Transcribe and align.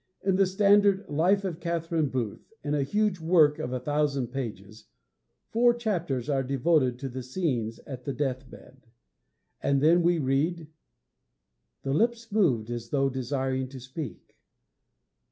In 0.25 0.35
the 0.35 0.47
standard 0.47 1.07
Life 1.09 1.45
of 1.45 1.59
Catherine 1.59 2.09
Booth 2.09 2.55
a 2.63 2.81
huge 2.81 3.19
work 3.19 3.59
of 3.59 3.71
a 3.71 3.79
thousand 3.79 4.29
pages 4.29 4.85
four 5.51 5.75
chapters 5.75 6.27
are 6.27 6.41
devoted 6.41 6.97
to 6.97 7.07
the 7.07 7.21
scenes 7.21 7.77
at 7.85 8.03
the 8.05 8.11
deathbed. 8.13 8.87
And 9.61 9.79
then 9.79 10.01
we 10.01 10.17
read: 10.17 10.69
'The 11.83 11.93
lips 11.93 12.31
moved 12.31 12.71
as 12.71 12.89
though 12.89 13.11
desiring 13.11 13.67
to 13.69 13.79
speak. 13.79 14.39